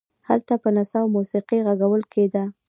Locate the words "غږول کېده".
1.67-2.43